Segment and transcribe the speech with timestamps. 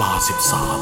[0.00, 0.80] ลาสิบสาม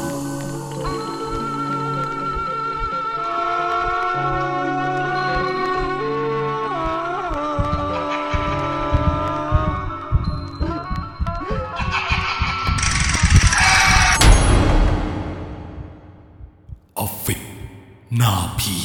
[16.99, 17.41] ออฟฟิศ
[18.17, 18.75] หน้าผี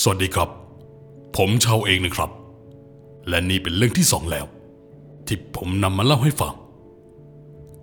[0.00, 0.48] สวัสดีครับ
[1.36, 2.30] ผมชาวเองนะครับ
[3.28, 4.46] และนี่เป็นเรื่องที่สองแล้ว
[5.26, 6.54] ที่ผมนำมาเล่าให้ฟัง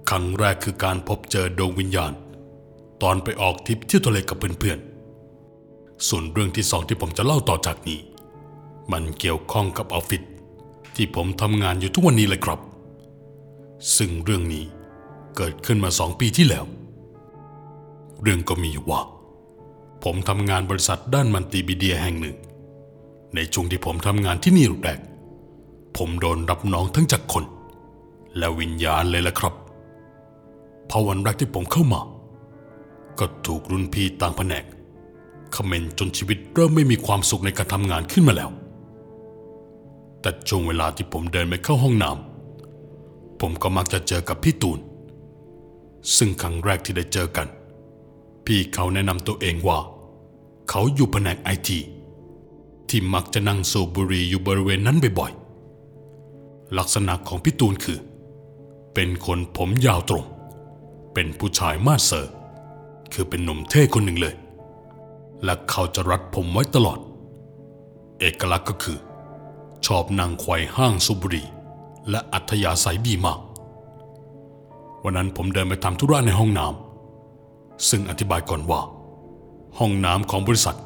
[0.09, 2.13] ครั้งแรกคือการพบเจอดวงวิญญาณ
[3.02, 8.00] ตอนไปออกทริปเที่ยวทะเลกับเพื่อนๆ ส่วนเรื่องที่สองที่ผมจะเล่าต่อจากนี้
[8.91, 10.22] มันเกี่ยวข้องกับออฟฟิศ
[10.95, 12.59] ที่ผมทำงานอยู่ทุกวันนี้เลยครับ
[13.98, 14.66] ซึ่งเรื่องนี้
[15.38, 16.66] เกิดขึ้นมาสองปีที่แล้ว
[18.22, 19.02] เรื่องก็มีอยู่ว่า
[20.03, 22.38] ผมทำงานบริษัทด้านมันติบิเดียแห่งหนึ่ง
[23.36, 25.00] ในช่วงที่ผมทำงานที่นี่แรก
[25.97, 27.43] ผมโดนรับน้องทั้งจากคน
[28.38, 29.53] และวิญญาณเลยละครับ
[30.89, 32.01] พอวันแรกที่ผมเข้ามา
[33.19, 34.66] ก็ถูกรุ่นพี่ต่างแผนก
[35.55, 38.49] คอมเมนจนชีวิตเริ่มไม่มีความสุขในการทำงานขึ้นมาแล้ว
[40.21, 44.79] แต่ช่วงเวลาที่ผมเดินไปเข้าห้องน้ำผมก็มักจะเจอกับพี่ตูน
[46.17, 47.47] ซึ่งครั้งแรกที่ได้เจอกัน
[48.45, 49.79] พี่เขาแนะนำตัวเองว่า
[50.69, 51.79] เขาอยู่แผนกไอที
[52.89, 55.44] ที่มักจะนั่งสูบบุหรี่อยู่บริเวณนั้นบ่อยๆ
[56.77, 57.99] ลักษณะของพี่ตูนคือ
[58.94, 60.25] เป็นคนผมยาวตรง
[61.13, 62.31] เป็นผู้ชายมาสเซอร์
[63.13, 64.35] คือเป็นหนุ่มเท่คนหนึ่งเลย
[65.44, 66.99] และเขาจะรัดผมไว้ตลอด
[68.19, 68.97] เอกลักษณ์ก็คือ
[69.85, 71.44] ชอบนั่งไขว่ห้างสูบุรี
[72.09, 73.39] และอัธยาศัยดีมาก
[75.03, 78.81] วันนั้นผมเดินไปทำธุระในห้องน้ำซึ่งอธิบายก่อนว่า
[79.79, 80.77] ห้องน้ำของบริษัท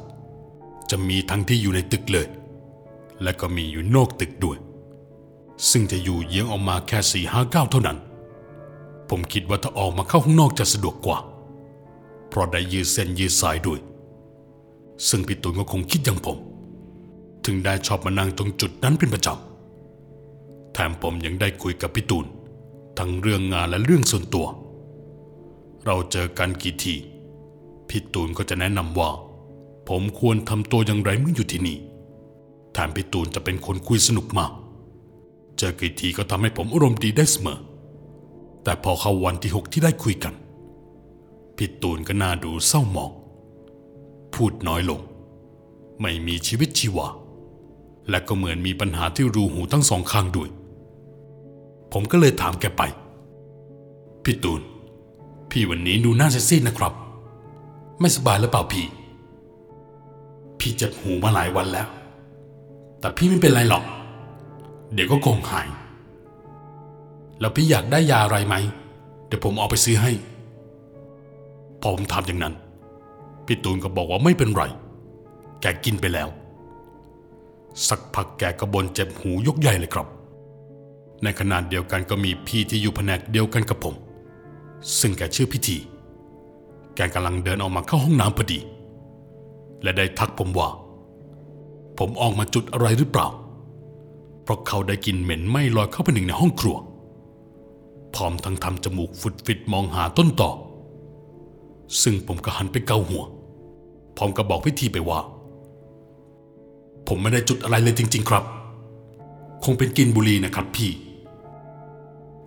[0.90, 2.26] จะมีทั้งที่อยู่ในตึกเลย
[3.22, 4.56] และก็มีอยู่นอกตึกด้วย
[5.70, 7.98] ซึ่งจะอยู่เยื้องออกมาแค่สี่ห้าเก้าเท่านั้น
[9.08, 11.18] ผมคิดว่าถ้าออกมาเข้าห้องนอกจะสะดวกกว่า
[12.28, 13.80] เพราะได้ยืดเส้นยืดสายด้วย
[15.08, 16.38] ซึ่งพี่ตุนก็คงคิดอย่างผม
[17.44, 22.26] ถึงได้ชอบมานั่งตรงจุดนั้นเป็นประจำแถมผมยังได้คุยกับพี่ตูน
[22.98, 24.46] ทั้งเรื่องงานและเรื่องส่วนตัว
[25.84, 26.94] เราเจอกันกี่ที
[27.88, 29.10] พี่ตูนก็จะแนะนำว่า
[29.88, 31.76] ผมควรทำตัวอย่างไรเมื่ออยู่ที่นี่
[32.72, 34.52] แถมพี่ตูนจะเป็นคนคุยสนุกมาก
[35.58, 37.58] เจอกี่ทีก็ทำให้ผมอารมณ์ดีได้เสมอ
[38.64, 40.34] แต่พอเข้าวันที่หกที่ได้คุยกัน
[41.56, 43.10] พี่ตูนก็น่าดูเศร้าหมอง
[44.34, 45.00] พูดน้อยลง
[46.00, 47.06] ไม่มีชีวิตชีวา
[48.10, 50.48] และก็เหมือนมีปัญหาที่รูหูทั้งสองข้างด้วย
[51.92, 52.82] ผมก็เลยถามแกไป
[54.24, 54.60] พี่ตูน
[55.50, 56.92] พี่วันนี้ดูน่าเซซีนะครับ
[58.00, 58.86] ไม่สบายหรือเปล่าพี่
[60.58, 61.88] พี่เจ็บหูมาหลายวันแล้ว
[63.00, 63.84] แต่พี่ไม่เป็นไรหรอก
[64.92, 65.68] เดี๋ยวก็คงหาย
[67.40, 68.54] แล้วพี่อยากได้ยาอะไรไหม
[69.26, 70.12] เดี๋ยวผมเอาไปซื้อให้
[71.80, 72.54] พอผมถามอย่างนั้น
[73.46, 74.62] พี่ตูนก็บอกว่าไม่เป็นไร
[75.60, 76.28] แกกินไปแล้ว
[77.88, 80.06] สักพักแกก็บ่นเจ็บหูยกใหญ่เลยครับ
[81.22, 83.94] ในขณะเดียวกันก็มีพี่ที่อยู่แผนกเดียวกันกับผม
[84.98, 85.76] ซึ่งแกชื่อพิธี
[86.96, 88.58] แกกำลังเดินออกมาเข้าห้องน้ำพอดี
[89.82, 90.68] และได้ทักผมว่า
[91.98, 93.28] ผมออกมาจุดอะไรหรือเปล่า
[94.50, 96.76] ราะเขาได้กลินเหม็นไหม้ลอยเข้าไปหนึ่งในห้องครัว
[98.14, 100.50] พร้อมทั้งทำจมูกฟุดฟิดมองหาต้นต่อ
[102.02, 103.24] ซึ่งผมก็หันไปเกาหัว
[104.16, 105.20] พร้อมกับบอกพิธีไปว่า
[107.08, 108.44] ผมไม่ได้จุดอะไรเลยจริง ๆ ครับ
[109.64, 110.90] คงเป็นกลินบุหรี่นะครับพี่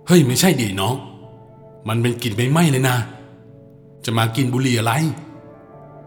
[0.07, 0.95] เฮ้ยไม่ใช่ดิน้อง
[1.87, 2.97] มันเป็นกลิ่นไม่ไหม้เลยนะ
[4.05, 4.93] จะมากินบุหรี่อะไร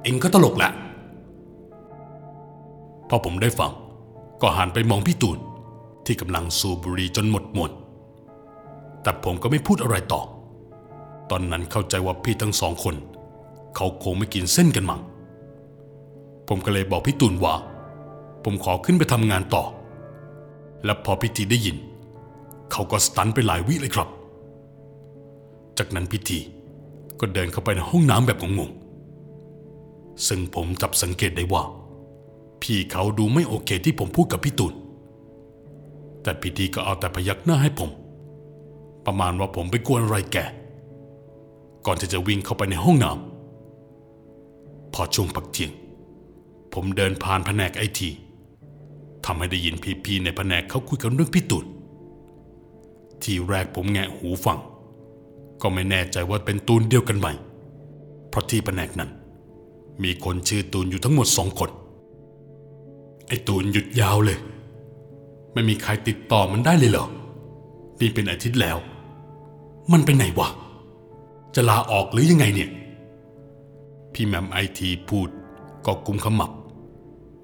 [0.03, 0.71] เองก็ตลกแหละ
[3.09, 3.73] พอผมได้ฟัง
[4.43, 5.39] ก็หันไปมองพี่ตูน
[6.07, 7.71] ที่กำลังสูบบุหรี่จนหมดมวน
[9.03, 10.23] แต่ผมก็ไม่พูดอะไรต่อ
[11.31, 12.95] ตอนนั้นเข้าใจว่าพี่ทั้งสองคน
[13.77, 15.01] เขาคงไม่กินเส้นกันมั้ง
[16.49, 17.55] ผมก็เลยบอกพี่ตูนว่า
[18.45, 19.65] ผมขอขึ้นไปทำงานต่อ
[20.85, 21.77] และพอพิธีได้ยิน
[22.73, 24.09] เขาก็สตันไปหลายวิเลยครับ
[25.79, 26.39] จากนั้นพิธี
[27.21, 31.63] ก็เดินเข้าไปในห้องน้ำแบบงงๆซึ่งผมจับสังเกตได้ว่า
[32.63, 34.75] พี่เขาดูไม่โอเคที่ผมพูดกับพี่ตูน
[36.27, 37.91] แต่พิธีก็เอาแต่พยักหน้าให้ผม
[39.07, 40.37] ประมาณว่าผมไปกวนอะไรแก
[41.87, 45.73] ก่อนที่จะวิ่งเข้าไปในห้องน้ำพอช่วงพักเที่ยง
[46.73, 48.11] ผมเดินผ่านแผนกไอที
[49.25, 49.75] ทำให้ได้ยิน
[50.05, 51.67] พี่ๆในแผนกเขาคุยกันเรื่องพี่ตูน
[53.23, 54.59] ทีแรกผมแงะหูฟัง
[55.63, 57.27] ก็ไม่แน่ใจว่าเป็นตูนเดียวกันไหม
[58.29, 59.11] เพราะที่แผนกนั้น
[60.03, 61.71] มีคนชื่อตูนอยู่ทั้งหมดสองคน
[63.29, 64.39] ไอ้ตูนหยุดยาวเลย
[65.57, 67.07] ไม่มีใครติดต่อมันได้เลยเหรอ
[68.01, 68.77] นี่เป็นอาทิตย์แล้ว
[69.93, 70.49] มันเป็นไหนวะ
[71.55, 72.71] จะลาออกหรือยังไงเนี่ย
[74.13, 75.29] พี่แมมไอทีพูด
[75.87, 76.51] ก็กุมขมับ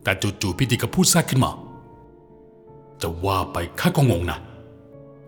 [0.02, 1.52] แต่จู่ๆพี่ติก็พูดแทรกขึ้นมา
[3.02, 4.38] จะว่าไปข้าก็งงนะ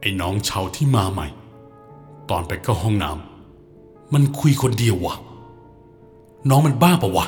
[0.00, 1.26] ไอ้น้องชาวที่มาใหม่
[2.30, 5.16] ตอนไปเข้าห้องน้ำมันคุยคนเดียววะ
[6.48, 7.26] น้องมันบ้าปะวะ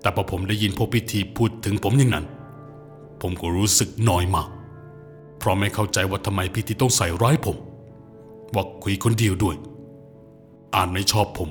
[0.00, 2.26] แต่พอผมได้ยินพวกพิธีพูดถึงผมอย่างนั้น
[3.22, 4.48] ผมก็รู้สึกน้อยมาก
[5.38, 7.56] เพราะไม่เข้าใจว่าทำไมพิธีต้องใส่ร้ายผม
[8.54, 9.56] ว่าคุยคนเดียวด้วย
[10.74, 11.50] อ่านไม่ชอบผม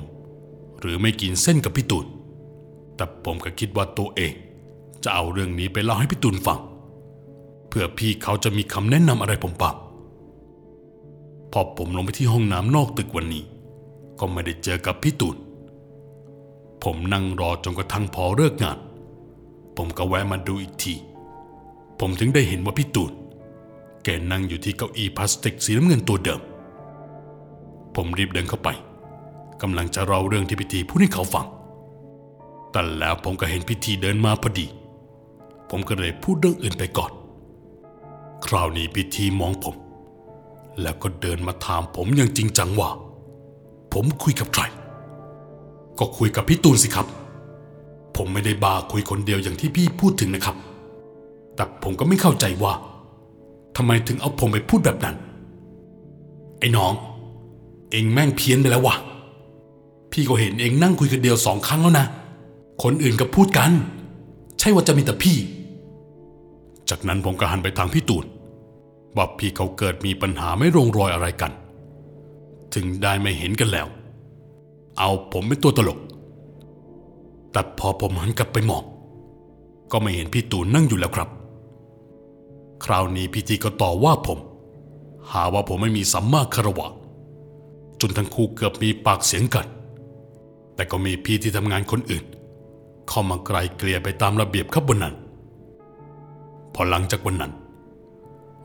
[0.80, 2.06] หรือไม่กินเส้นกับพี่ตูน
[2.96, 4.32] แต่ผมก็คิดว่าตัวเอง
[5.04, 6.60] จะเอาเรื่องนี้ไปเล่าให้พี่ตูนฟัง
[7.68, 9.76] เพื่อพี่เขาจะมีคำแนะนำอะไรผมบ้าง
[11.52, 13.44] พอผมลงไปที่ห้องน้ำนอกตึกวันนี้
[14.18, 15.36] ก็ไม่ได้เจอกับพี่ตูน
[16.82, 18.78] ผมนั่งรอจนกระทั่งพอเลิกงาน
[19.76, 20.94] ผมก็แวะมาดูอีกที
[22.04, 23.12] ผมถึงได้เห็นว่าพี่ตูน
[24.04, 26.40] แกนั่งอยู่ที่เก้าอี้พลาสติกสีน้ำเงินตัวเดิม
[27.94, 28.68] ผมรีบเดินเข้าไป
[29.62, 31.46] กำลังจะเล่าเรื่องที่พิธีพูดให้เขาฟัง
[32.70, 34.66] แต่แล้วผมก็เห็นพิธีเดินมาพอดี
[35.70, 37.10] ผมก็เลยพูดเรื่องอื่นไปก่อน
[38.46, 39.74] คราวนี้พิธีมองผม
[40.80, 42.90] แล้วก็เดินมาถามผมอย่างจริงจังว่า
[43.92, 44.62] ผมคุยกับใคร
[45.98, 47.06] ก็คุยกับพี่ตูนสิครับ
[48.16, 50.58] ผมไม่ได้บาคุยคนเดียวอย่างที่พี่พูดถึงนะครับ
[51.62, 52.72] แต่ผมก็ไม่เข้าใจว่า
[53.76, 55.16] ทำไมถึงเอาผมไปพูดแบบนั้น
[56.58, 56.92] ไอ้น้อง
[57.90, 58.96] เองแม่งเพี้ยนไปแล้ววะ
[60.12, 62.06] พี่ก็เห็นเองนั่งคุยคนเดียวสองครั้งแล้วนะ
[62.82, 63.70] คนอื่นก็พูดกัน
[64.58, 65.36] ใช่ว่าจะมีแต่พี่
[66.90, 68.24] จากนั้นผมก็หันไปทางพี่ตูน
[69.16, 71.52] ว่าพี่เขาเกิดมีปัญหาไม่ลงรอยอะไรกัน
[72.74, 73.86] ถึงได้ไม่เห็นกันแล้ว
[74.98, 75.98] เอาผมเป็นตัวตลก
[77.52, 78.84] แต่พอผมหันกลับไปมอง
[79.92, 81.30] ก็ไม่เห็นพี่ตูนนั่งอยู่แล้วครับ
[82.84, 84.38] คราวนี้พี่ทีก็ต่อว่าผม
[85.32, 86.88] หาว่าผมไม่มีสัมมาคารวะ
[88.00, 89.66] จนทั้งคู่เกือบมีปากเสียงกัน
[90.74, 92.24] แต่ก็มีพี่ที่ทำงานคนอื่น
[93.08, 95.14] เข้ามาไกลเกลี่ยไปตามระเบียบครับบนนั้น
[96.74, 97.52] พอหลังจากวันนั้น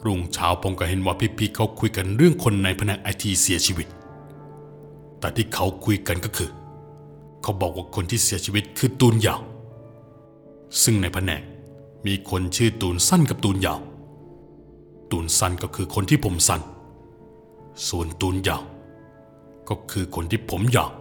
[0.06, 3.88] รุ่งเช้าผมก็เห็นว่าพี่ๆเขาคุยกันเรื่องคนในแผนกไอทีเสียชีวิต
[5.20, 6.50] แต่ที่เขาคุยกันก็คือ
[7.42, 9.42] เขาบอกว่าคนที่เสียชีวิตคือตูนยาว
[10.84, 11.42] ซึ่งในแผนก
[12.06, 13.80] มีคนชื่อตูนสั้นกับตูนยาว
[15.12, 16.62] ตูนสั้นก็คือคนที่ผมสั้น
[17.88, 18.64] ส่วนตูนยาว
[19.70, 20.92] ก็คือคนที่ผมยาว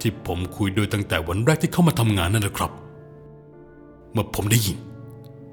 [0.00, 2.72] ที่ผมคุยด้วยตั้งแต่วันแรกที่เข้ามาทำงานนั่นแหละครับ
[4.12, 4.78] เมื่อผมได้ยิน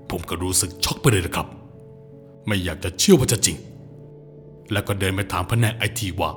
[0.10, 1.48] ผมก็รู้สึกช็อกไปเลยนะครับ
[2.48, 3.58] ไม่อยากจะเชื่อว่าจะจริง
[4.72, 6.30] แล้วก็เดินไปถามแผนกไอทีว่า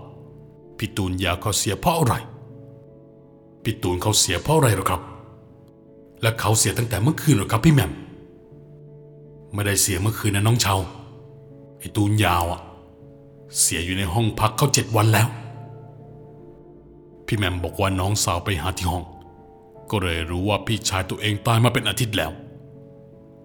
[0.79, 2.15] พี่ตูนยาเขาเสียเพราะอะไร
[3.63, 5.03] พี่ตูนเขาเสียเพราะอะไรหรอครับ
[6.23, 7.93] และเขาเสียตั้งแต่เมื่อคืนหรอครับพี่แหม่ม
[9.53, 12.61] ไม่ได้เสียเมื่อคืนนะน้องเชาไอตูนยาวอะ
[13.59, 15.29] เสียอยู่ในห้องพักเขาเจ็ดวันแล้ว
[17.27, 19.05] พี่แมมบอกว่าน้องสาวไปหาที่ห้อง
[19.91, 22.31] ก็เลยรู้ว่าพี่ชายตัวเองตายมาเป็นอาทิตย์แล้ว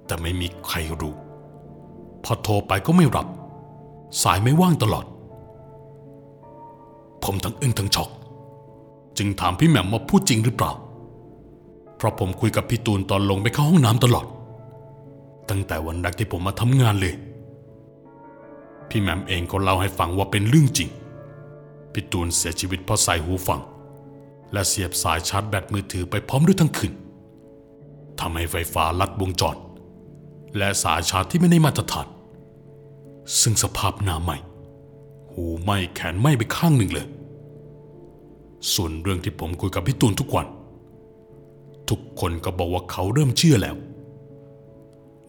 [0.05, 1.13] แต่ไม่มีใครรู้
[2.23, 3.27] พอโทรไปก็ไม่รับ
[4.23, 5.05] สายไม่ว่างตลอด
[7.23, 8.09] ผมทั้งอึ้งทั้งช็อก
[9.17, 10.71] จึงถามพี่แหม่มว่าพูดจริงหรือเปล่า
[11.97, 14.25] เพราะผมคุยกับพี่ตูนตอนลงไปเข้าห้องน้ำตลอด
[15.49, 17.13] ตั้งแต่วันแรกที่ผมมาทำงานเลย
[18.89, 20.89] พี่แหม่มเองก็เล่าให้ฟังว่าเป็นเรื่องจริง
[21.93, 23.61] พี่ตูนเสียชีวิตเพราะใส่หูฟัง
[24.53, 26.93] และเสียบสายชาร์จแบตมือถือไปพร้อมด้วยทั้งคืน
[28.19, 29.57] ทำให้ไฟฟ้าลัดวงจร
[30.57, 32.07] และสายชาร์จที่ไม่ได้มาตรฐาน
[33.41, 34.31] ซึ่งสภาพหน้าไหม
[35.31, 37.07] หูไหมแขนไหมไปข้างหนึ่งเลย
[38.73, 40.47] ส่วนเรื่องที่ผมคุยกับพี่ตูนทุกวัน
[41.89, 43.75] ทุกคนก็บอกว่าเขาเริ่มเชื่อแล้ว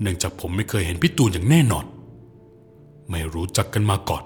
[0.00, 1.84] เนื่องจากผมไม่เคยเห็นพี่ตูนอย่างแน่นอน
[3.10, 4.22] ไม่รู้จักกันมาก่อน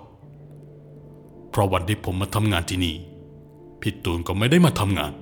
[1.50, 2.95] เพราะวันที่ผมมาทำงานที่นี่
[3.81, 5.12] พี่ตูนก็ไม่ได้มาทำงาน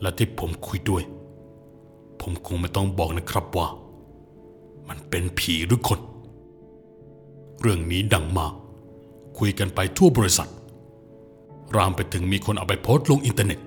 [0.00, 1.02] และที่ผมคุยด้วย
[2.20, 3.68] ผมคงไม่ต้องบอกนะครับว่า
[4.88, 6.00] มันเป็นผีหรือคน
[7.60, 8.52] เรื่องนี้ดังมาก
[9.38, 10.50] คุยกันไปทั่วบริษัท
[11.76, 13.60] รามไปถึงมีคนเอาไปโพสต์ลงอินเทอร์เน็ต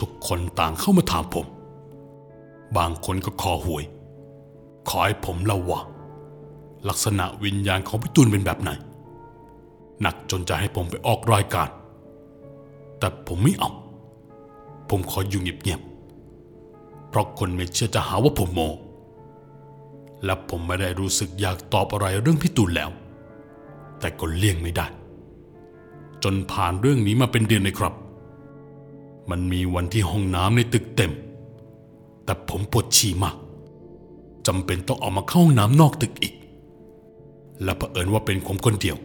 [0.00, 1.46] ทุกคนต่างเข้ามาถามผม
[2.76, 3.84] บางคนก็ขอหวย
[4.88, 5.80] ขอให้ผมเล่าว่า
[6.88, 8.70] ลักษณะวิญญาณของพี่ตูนเป็นแบบไหน
[10.00, 11.68] หนักจนจะให้ผมไปออกรายการ
[12.98, 13.70] แต่ผมไม่เอา
[14.88, 18.60] ผมขออยู่เงียบๆเพราะคนไม่เชื่อจะหาว่าผมโม
[20.24, 22.90] และผมไม่ได้รู้สึกอยากตอบอะไรเรื่องพี่ตูนแล้ว
[23.98, 24.86] แต่ก็เลี่ยงไม่ได้
[26.22, 27.94] จนผ่านเรื่องนี้มาเป็นเดือนเลยครับ
[29.30, 31.12] มันมีวันที่ห้องน้ำในตึกเต็ม
[32.24, 33.36] แต่ผมปวดฉี่มาก
[34.46, 36.34] จำเป็นต้องออกมาเข้าห้องน้ำนอกตึกอีก
[37.62, 38.96] และเผอิญว่าเป็นผมคนเดียว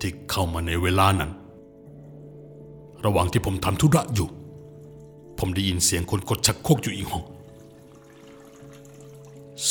[0.00, 1.30] ที่เข้ามาในเวลานั้น
[3.04, 4.28] ระหว่างที่ผมทำธุระอยู่
[5.38, 7.24] ผมได้ยินเสียงคนกดชักโครกอยู่อีกห้อง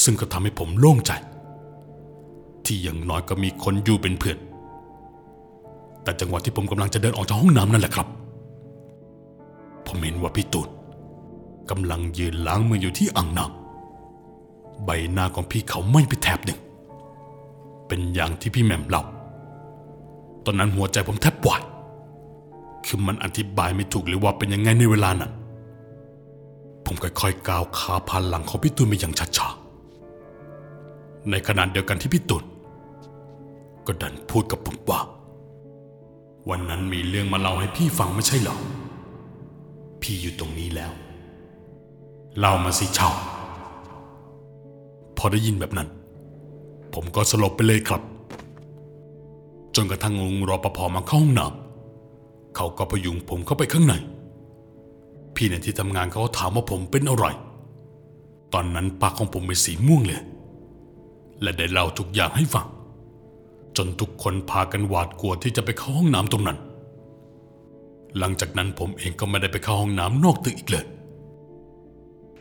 [0.04, 1.12] ซึ่งก็ทำให้ผมโล่งใจ
[2.66, 4.38] ที่อย่างน้อยก็มีคนอยู่เป็นเพื่อน
[6.04, 8.08] แต่จังหวะที่ผมกำลังจะเดินออกจากห้องน้ำนั่นแหละครับ
[9.86, 10.70] ผมเห็นว่าพี่ตูน
[11.70, 16.60] กำลังยืนล้างมืออยู่ที่อ่างน้ำใบหน้าของพี่เขาไม่ไปแถบหนึ่ง
[17.88, 19.04] เป็นอย่างที่พี่แหม่มเล่า
[20.46, 21.62] ตอนนั้นหัวใจผมแทบวาย
[22.86, 25.32] คือมันอธิบายไม่ถูกเลยว่าเป็นยังไงในเวลานั้น
[26.86, 32.44] ผมค่อยๆก้าวขาผ่านหลังของพี่ตูนไปอย่างช้าๆในขณะเดียวกันที่พี่ตูน
[33.86, 35.00] ก็ดันพูดกับผมว่า
[36.50, 38.58] วันนั้นมีเรื่องมาเล่าให้พี่ฟังไม่ใช่หรอ
[40.02, 40.92] พี่อยู่ตรงนี้แล้ว
[42.40, 43.10] เล่ามาสิเช่า
[45.18, 45.90] พอได้ยินแบบนั้น
[47.00, 48.02] ผมก็สลบไปเลยครับ
[49.76, 53.94] จนกระทั่งลุงรอปภมาเข้าห้องน้ำเขาก็พยุงผมเข้าไปข้างใน
[55.36, 57.26] พี่ในที่ทำงานเขาถามว่าผมเป็นอะไร
[58.54, 60.22] ตอนนั้นปากของผมเป็นสีม่วงเลย
[61.42, 62.68] และได้เล่าทุกอย่างให้ฟัง
[63.78, 66.58] จนทุกคนพากันหวาดกลัวที่จะไปเข้าห้องน้ำตรงนั้น
[68.18, 70.86] หลังจากนั้นผมเองก็ไม่ได้ไปเข้าห้องน้ำนอกตึกอีกเลย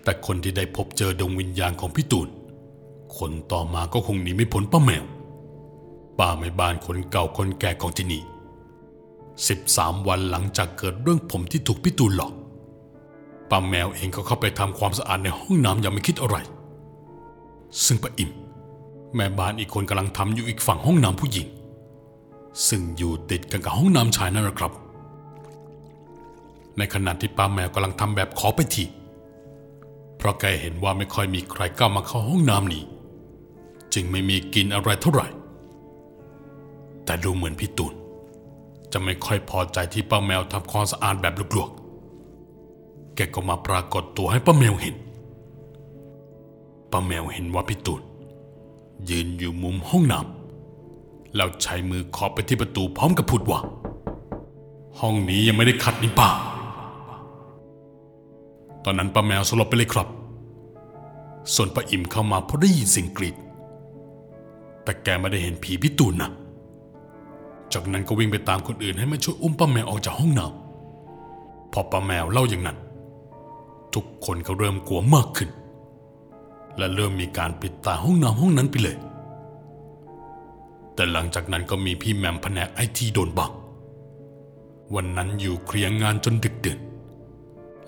[0.02, 2.30] แต่คนที่ได้พบเจอดวงวิญญาณของพี่ตูน
[3.18, 5.04] คนต่อมาก็คงหนีไม่พ้นป้าแมว
[6.18, 8.22] ป้าแม่บ้านคนเก่าคนแก่ของที่นี่
[9.14, 12.32] 13วันหลังจากเกิดเรื่องผมที่ถูกพี่ตูนหลอก
[13.50, 16.36] ป้าแมวเองก็เข้าไปทำความสะอาดในห้องน้ำอย่างไม่คิดอะไร
[17.84, 18.30] ซึ่งป้าอิ่ม
[19.14, 21.46] แม่บ้านอีกคนกำลังทำอยู่อีกฝั่งห้องน้ำผู้หญิง
[22.68, 24.72] ซึ่งอยู่ติดกันกับห้องน้ำชายนั่นแหละครับ
[26.78, 28.84] ในขณะที่ป้าแมวกำลังทำแบบขอไปที
[30.16, 32.82] เพราะแกเห็นว่าไม่ค่อยมีใครกล้ามาเข้าห้องน้ำนี้
[33.94, 35.28] จึงไม่มีกินอะไรเท่าไหร่
[37.04, 37.94] แต่ดูเหมือนพี่ตูน
[38.92, 44.94] จะไม่ค่อยพอใจที่ป้าแมวทำความสะอาดแบบลวกๆ แกก็มาปรากฏตัวให้ป้าแมวเห็น
[46.92, 48.02] ป้าแมวเห็นว่าพี่ตูน
[49.10, 53.60] ยืนอยู่มุมห้องน้ำแล้วใช้มือเคาะไปที่ประตูพร้อมกับพูดว่า
[55.00, 56.28] ห้องนี้ยังไม่ได้ขัดนี่ป้า
[58.84, 60.08] ตอนนั้นป้าแมวสลบไปเลยครับ
[61.54, 63.36] ส่วนป้าอิ่มเข้ามาเพราะได้ยินเสียงกรีด
[64.86, 66.30] แต่แกไม่ได้เห็นผีพี่ตูนนะ
[67.72, 72.78] จากนั้นก็วิ่งไปตามคนอื่นให้มาช่วยอุ้มป้าแมวออกจากห้องน้ำพอป้าแมวเล่าอย่างนั้น
[73.94, 75.50] ทุกคนก็เริ่มกลัวมากขึ้น
[76.78, 78.96] และเริ่มมีการปิดตาห้องน้ำห้องนั้นไปเลย
[80.94, 83.52] แต่หลังจากนั้นก็มีพี่แมมแผนกไอทีโดนบัง
[84.94, 86.78] วันนั้นอยู่เคลียร์งานจนดึกดื่น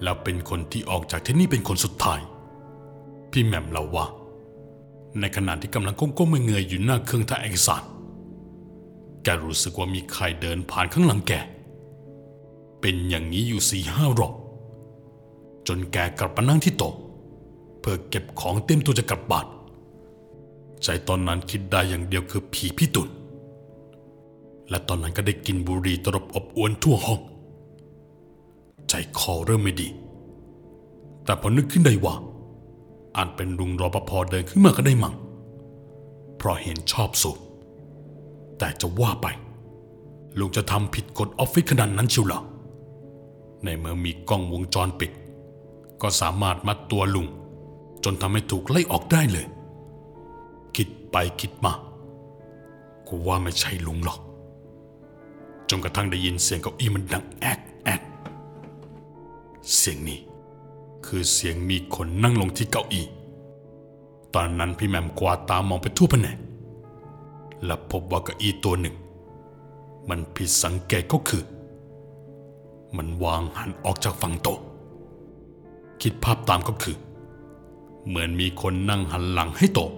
[0.03, 2.21] แล้วเป็นคนที่ออกจากที่นี่เป็นคนสุดท้าย
[3.31, 4.07] พี่แมมเล่าว่า
[5.21, 7.83] ในขณะที่กำลังก้มๆเงยๆอยู่หน้าเครื่องถ่ายเอกสาร
[9.23, 11.33] แกรู้สึกว่ามีใครเดินผ่านข้างหลังแก
[12.81, 14.35] เป็นอย่างนี้อยู่สี่ห้ารอบ
[15.69, 16.95] จนแกกลับมานั่งที่โต๊ะ
[17.81, 19.47] เพื่อเก็บของเต็มตัวจะกลับบ้าน
[20.83, 23.09] ใจตอนนั้นคิดได้อย่างเดียวคือผีพี่ตุน
[24.71, 27.21] และตอนนั้นก็ได้กินบุหรี่ตรบอบอวนทั่วห้อง
[28.89, 29.89] ใจคอเริ่มไม่ดี
[31.25, 32.15] แต่พอนึกขึ้นได้ว่า
[33.19, 35.15] อาจเป็นลุงรอปภเดินขึ้นมาก็ได้มั่ง
[36.37, 37.39] เพราะเห็นชอบสูบ
[38.59, 39.27] แต่จะว่าไป
[40.39, 42.41] ลุงจะทำผิดกฎออฟฟิศขนาดนั้นเชียวหรอ
[43.65, 45.11] ในเมื่อมีกล้องวงจรปิด
[46.03, 47.27] ก็สามารถมัดตัวลุง
[48.05, 49.47] จนทำให้ถูกไล่ออกได้เลย
[50.77, 51.73] คิดไปคิดมา
[53.09, 54.19] กูว่าไม่ใช่ลุงหรอก
[55.69, 58.03] จนกระทั่งได้ยินเสียงเก้าอี้มันดังแอดแอด
[59.77, 60.19] เสียงนี้
[61.09, 63.07] คือเสียงมีคนนั่งลงที่เก้าอี้
[64.35, 66.39] ตอนนั้นพี่แหมมกวาดตามองไปทั่วแผนก
[67.65, 68.97] และพบว่าเก้าอี้ตัวหนึ่ง
[70.09, 71.43] มันผิดสังเกตก็คือ
[72.97, 74.59] มันวางหันออกจากฝั่งโต๊ะ
[76.03, 76.97] คิดภาพตามก็คือ
[78.07, 79.91] เหมือนมีคนนั่งหันหลังให้โต๊ะ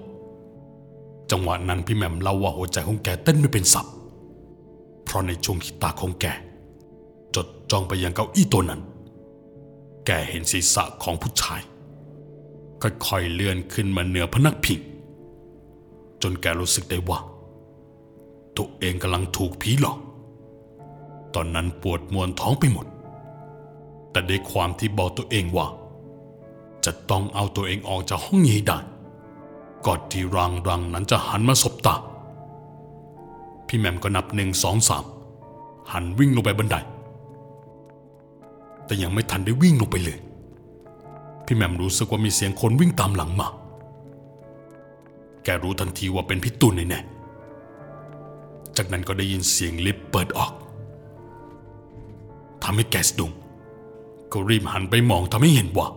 [1.30, 3.86] จังหวะนั้นพี่แหม่มเล่าว่าหัวใจของแกเต้นไม่เป็นสับ
[5.04, 6.24] เพราะในช่วงที่ตาของแก
[7.34, 8.80] จดจ้องไปยังเก้าอี้ตัวนั้น
[10.07, 11.61] แกเห็นศีรษะของผู้ชาย
[12.83, 14.80] ค่อยๆเลื่อนขึ้นมาเหนือพนักพิง
[16.23, 17.19] จนแกรู้สึกได้ว่า
[18.57, 19.99] ตัวเองกำลังถูกผีหลอก
[21.35, 22.87] ตอนนั้นปวดมวนท้องไปหมด
[24.11, 25.66] แต่ด้วยความที่บอกตัวเองว่า
[26.85, 28.78] จะต้องเอาตัวเองออกจากห้องนี้ให้ได้
[29.87, 31.95] ก่อนที่รังรังนั้นจะหันมาสบตา
[33.66, 35.04] พี่แหม่มก็นับหนึ่งสองสาม
[35.92, 36.76] หันวิ่งลงไปบันได
[38.90, 40.18] แต่ยังไม่ทันได้วิ่งลงไปเลย
[41.44, 43.49] พี่แหม่มรู้สึกว่ามีเสียงคนวิ่งตามหลังมา
[45.44, 50.52] แกรู้ทันทีว่าเป็นพี่ตุนแน่ๆจากนั้นก็ได้ยินเสียงลิฟต์เปิดออก
[52.62, 53.32] ทำให้แกสะดุ้ง
[54.32, 55.88] ก็รีบหันไปมองทำให้เห็นว่า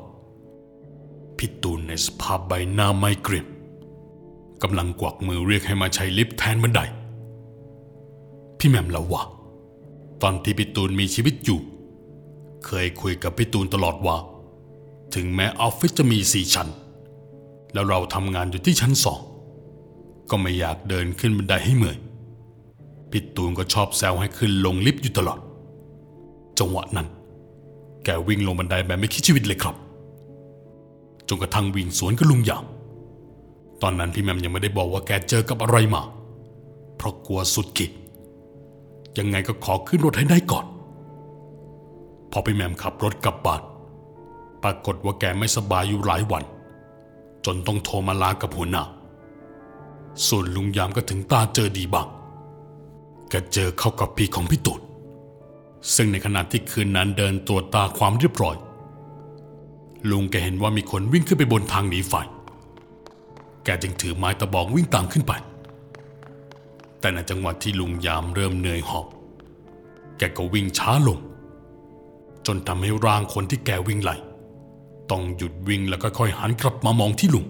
[1.37, 3.47] พี่ตูนในสภาพใบหน้าไม่เกรียม
[4.63, 6.81] กำลังกวักมือเรียกให้มาใช้ลิฟต์แทนบันได
[8.57, 9.23] พี่แมมเล่าว่า
[10.21, 11.61] ตอนที่พี่ตูนมีชีวิตอยู่
[12.65, 14.17] เคยคุยกับพี่ตูนตลอดว่า
[15.15, 16.67] ถึงแม้ออฟฟิศจะมีสี่ชั้น
[17.73, 19.21] แล้วเราทำงานอยู่ที่ชั้นสอง
[20.29, 21.97] ก็ไม่อยากเดินขึ้นบันไดให้เมื่อย
[23.11, 25.39] พี่ตูนก็ชอบแซวให้ขึ้นลงลิฟต์อยู่ตลอด
[26.59, 27.07] จังหวะนั้น
[28.03, 29.75] แกวิ่งลงบันไดแบบไม่คิดชีวิตเลยครับ
[31.27, 32.65] จนกระทั่งวิ่งสวนกับลุงยาม
[33.81, 36.01] ตอนนั้นพี่แมมยังไม่ได้บอกว่าแกเจอกับอะไรมา
[36.97, 37.91] เพราะกลัวสุดขีด
[39.17, 40.65] ยังไงก็ขอขึ้นรถให้ได้ก่อน
[42.35, 43.61] พอพี่แมมขับรถกลับบ้าน
[44.63, 46.43] ปรากฏว่าแกไม่สบายอยู่หลายวัน
[47.45, 48.83] จนต้องโทรมาลากับหัวหน้า
[50.27, 52.07] ส่วนลุงยามก็ถึงตาเจอดีบ้าง
[53.29, 54.81] แกเจอเข้ากับพี่ของพี่ตูน
[55.95, 58.55] ซึ่งในขณะที่คืนนั้นเดินตรวจตาความเรียบร้อย
[60.11, 62.13] ลุงแกเห็นว่ามีคนวิ่งขึ้นไปบนทางหนีไฟ
[63.63, 65.33] แกจึงถือไม้ตะบองวิ่งตามขึ้นไป
[66.99, 69.07] แต่ในจังหวะที่ลุงยามเริ่มเหนื่อยหอบ
[70.17, 71.19] แกก็วิ่งช้าลง
[72.47, 74.15] จนทำให้ร่างคนที่แกวิ่งไล่
[75.11, 77.45] ต้องหยุดวิ่งแล้วก็ค่อยหันกลับมามองที่ลุง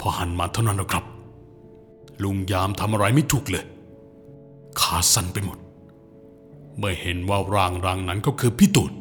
[0.00, 1.04] พอหันมาเท่านั้นนะครับ
[2.22, 3.64] ลุงยามทำอะไรไม่ถูกเลย
[4.80, 5.58] ขาสั่นไปหมด
[6.76, 8.92] เมื่อเห็นว่าร่างร่างนั้นก็คือพี่ตูน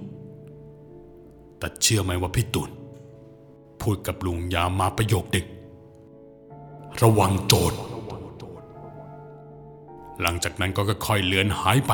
[1.58, 2.70] แต่เชื่อไหมว่าพี่ตูน
[3.82, 5.46] พูดกับลุงยามมาประโยคเด็ก
[7.02, 7.74] ระวังโจร
[10.22, 11.92] หลังจากนั้นก็ค่อยๆเลือนหายไป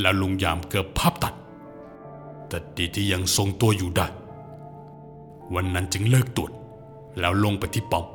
[0.00, 1.34] แล้วลุงยามเกือบภาพตัด
[2.48, 4.06] แต่ดีที่ยังทรงตัวอยู่ได้
[5.54, 6.50] วันนั้นจึงเลิกตรวจ
[7.20, 8.06] แล้วลงไปที่ป้อม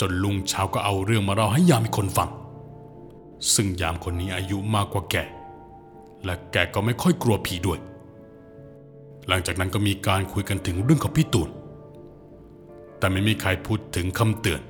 [0.00, 2.30] จนลุงเช้าก็เอาเรื่องมาเล่าให้ยามอีกคนฟัง
[3.54, 5.16] ซึ่งยามคนนี้อายุมากกว่าแก
[6.24, 7.78] และแกก็ไม่ค่อยกลัวผีด้วย
[9.28, 11.50] หลังจากนั้นก็มีการคุยกันถึงเรื่องของพี่ตูน
[12.98, 14.60] แต่ไม่มีใครพูดถึงคำเตือน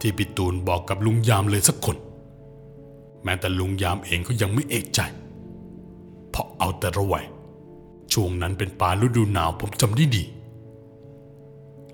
[0.00, 1.96] ที่พี่ตูนบอกกับลุงยามเลยสักคน
[3.24, 5.00] แม้แต่ลุงยามเองก็ยังไม่เอกใจ
[6.30, 7.28] เพราะเอาแต่ระแวง
[8.12, 10.24] ช่วงนั้นเป็นปลายฤดูหนาวผมจำได้ดี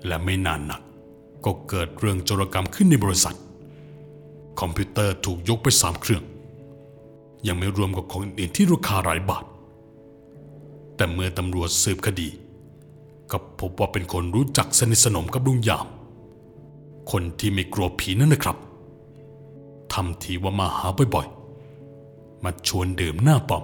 [0.05, 0.81] และไม่นานนัก
[1.45, 3.37] ก็เกิดเรื่องโจรกรรมขึ้นในบริษัท
[4.59, 6.23] คอมพิวเตอร์ถูกยกไปสามเครื่อง
[7.47, 9.43] ยังไม่รวมกับของอื่นที่ราคาหลายบาท
[10.95, 12.29] แต่เมื่อตำรวจสืบคดี
[13.31, 15.87] ก็พบว่าเป็นคนรู้จักสนิทสนมกับลุงยาม
[17.11, 18.57] คนที่ไม่กลัวผีนั่นนะครับ
[19.93, 23.63] ทำทีว่ามาหาบ่อยๆ มาชวนดื่มหน้าป้อม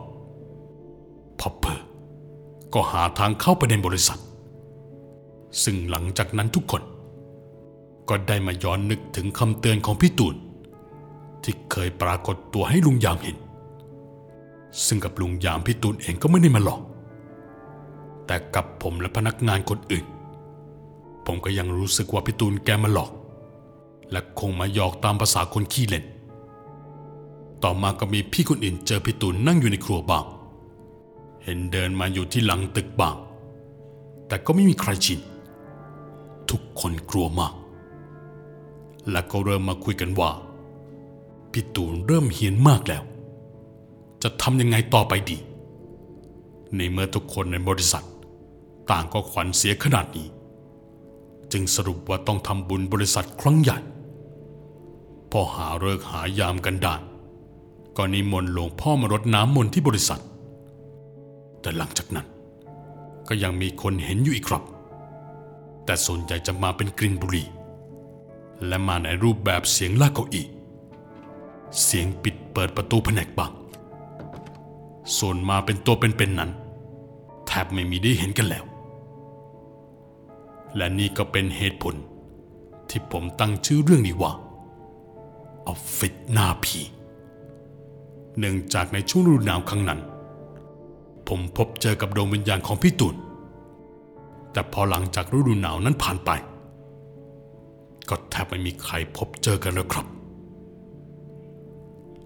[1.39, 1.81] พอเพอ
[2.73, 4.19] ก็หาทางเข้าไปในบริษัท
[5.63, 6.83] ซึ่งหลังจากนั้นทุกคน
[8.09, 10.35] ก็ได้มาย้อนนึกถึงคำเตือนของพี่ตูน
[11.43, 13.37] ที่เคยปรากฏตัวให้ลุงยามเห็น
[14.85, 16.81] ซึ่งกับลุงยามพี่ตูนเองก็ไม่ได้มาหลอก
[18.25, 20.05] แต่กับผมและพนักงานคนอื่น
[21.25, 23.11] ผมก็ยังรู้สึกว่าพี่ตูนแกมาหลอก
[24.11, 26.05] และคงมาหยอกตามภาษาคนขี้เล่น
[27.65, 30.25] ต่อมาก็มีพี่คนอื่นเจอพี่ตูนนั่งอยู่ในครัวบ้าง
[31.43, 33.15] เห็นเดินมาอยู่ที่หลังตึกบ้าง
[34.27, 35.19] แต่ก็ไม่มีใครชิน
[36.49, 37.53] ทุกคนกลัวมาก
[39.11, 40.31] และก็เริ่มมาคุยกันว่า
[41.51, 43.03] พี่ตูนเริ่มเฮียนมากแล้ว
[44.23, 45.37] จะทำยังไงต่อไปดี
[46.75, 48.05] ในเมื่อทุกคนในบริษัท
[48.89, 50.27] ต่างก็ขวัญเสียขนาดนี้
[51.51, 53.77] จึงสรุปว่าต้องทำบุญบริษัทครั้งใหญ่
[55.31, 56.95] พอหาเลิกหายามกันได้
[57.97, 60.21] ก็นิมนต์หลวงพ่อมารดน้ำมนต์ที่บริษัท
[61.61, 62.27] แต่หลังจากนั้น
[63.27, 64.63] ก็ยังมีคนเห็นอยู่อีกครับ
[65.85, 67.47] แต่ส่วนใหญ่จะมาเป็นกลิ่นบุหรี่
[68.67, 70.45] และมาในรูปแบบเสียงลากเก้าอี้
[71.83, 73.51] เสียงปิดเปิดประตูแผนกบัง
[75.17, 76.51] ส่วนมาเป็นตัวเป็นๆนั้น
[77.47, 78.65] แทบไม่มีได้เห็นกันแล้ว
[80.75, 81.95] และนี่ก็เป็นเหตุผล
[82.89, 84.31] ที่ผมตั้งชื่อเรื่องนี้ว่า
[85.67, 86.79] ออฟฟิศหน้าผี
[88.39, 89.99] เนื่องจากในช่วงฤดูหนาวครั้งนั้น
[91.27, 93.15] ผมพบเจอกับดวงวิญญาณของพี่ตุน
[94.51, 96.31] แต่พอหลังจากฤดูหนาวนั้นผ่านไป
[98.09, 100.05] ก็แทบไม่มีใครพบเจอกันแล้วครับ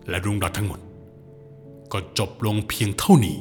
[0.09, 0.79] และรุ่งราวทั้งหมด
[1.91, 3.37] ก็จบลงเพียงเท่านี้